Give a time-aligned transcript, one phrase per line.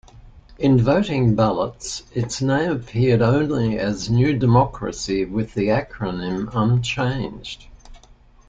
[0.57, 7.67] In voting ballots, its name appeared only as New Democracy, with the acronym unchanged.